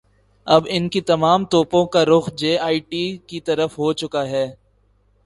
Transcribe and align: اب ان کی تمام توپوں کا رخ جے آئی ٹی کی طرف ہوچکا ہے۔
اب 0.47 0.67
ان 0.69 0.87
کی 0.89 1.01
تمام 1.01 1.45
توپوں 1.45 1.85
کا 1.85 2.03
رخ 2.05 2.29
جے 2.33 2.57
آئی 2.57 2.79
ٹی 2.89 3.05
کی 3.27 3.39
طرف 3.39 3.77
ہوچکا 3.79 4.27
ہے۔ 4.27 4.45